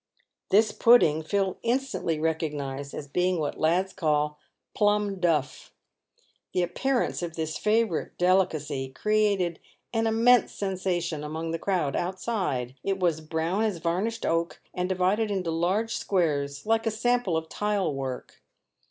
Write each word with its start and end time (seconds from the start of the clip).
This 0.49 0.71
pudding 0.71 1.21
Phil 1.21 1.59
instantly 1.61 2.19
recognised 2.19 2.95
as 2.95 3.07
being 3.07 3.37
what 3.37 3.59
lads 3.59 3.93
call" 3.93 4.39
plum 4.75 5.19
duff." 5.19 5.71
The 6.55 6.63
ap 6.63 6.73
pearance 6.73 7.21
of 7.21 7.35
this 7.35 7.55
favourite 7.55 8.17
delicacy 8.17 8.89
created 8.89 9.59
an 9.93 10.07
immense 10.07 10.53
sensation 10.53 11.23
among 11.23 11.51
the 11.51 11.59
crowd 11.59 11.95
outside. 11.95 12.73
It 12.83 12.99
was 12.99 13.21
brown 13.21 13.61
as 13.61 13.77
varnished 13.77 14.25
oak, 14.25 14.59
and 14.73 14.89
divided 14.89 15.29
into 15.29 15.51
large 15.51 15.93
squares 15.95 16.65
like 16.65 16.87
a 16.87 16.89
sample 16.89 17.37
of 17.37 17.47
tile 17.47 17.93
work. 17.93 18.41